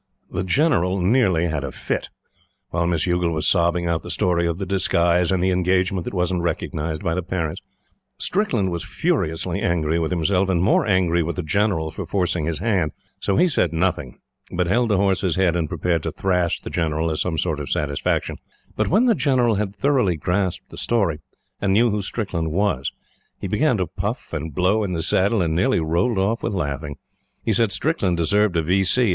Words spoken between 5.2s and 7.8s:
and the engagement that wasn't recognized by the parents.